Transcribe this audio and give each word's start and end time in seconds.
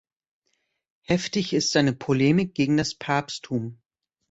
Heftig 1.03 1.53
ist 1.53 1.73
seine 1.73 1.93
Polemik 1.93 2.55
gegen 2.55 2.77
das 2.77 2.95
Papsttum. 2.95 3.77